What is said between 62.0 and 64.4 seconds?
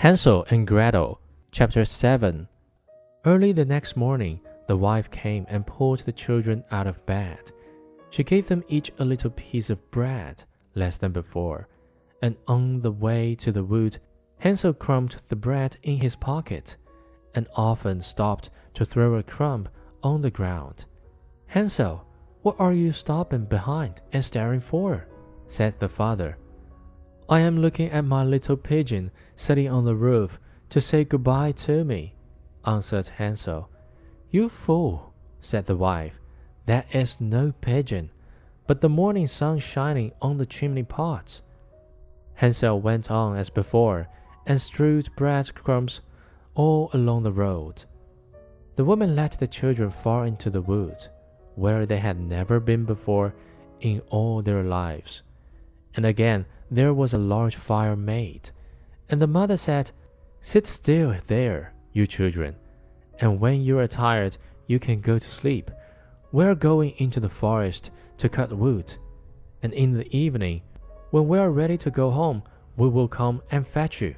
children, and when you are tired,